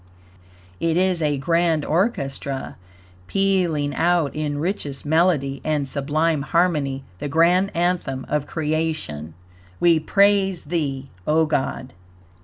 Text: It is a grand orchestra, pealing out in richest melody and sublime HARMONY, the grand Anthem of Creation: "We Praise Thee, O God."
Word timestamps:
It 0.79 0.97
is 0.97 1.21
a 1.21 1.37
grand 1.37 1.85
orchestra, 1.85 2.75
pealing 3.27 3.93
out 3.93 4.33
in 4.35 4.57
richest 4.57 5.05
melody 5.05 5.61
and 5.63 5.87
sublime 5.87 6.41
HARMONY, 6.41 7.03
the 7.19 7.29
grand 7.29 7.69
Anthem 7.75 8.25
of 8.27 8.47
Creation: 8.47 9.35
"We 9.79 9.99
Praise 9.99 10.63
Thee, 10.63 11.11
O 11.27 11.45
God." 11.45 11.93